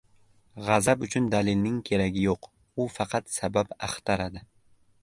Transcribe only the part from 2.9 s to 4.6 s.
faqat sabab axtaradi.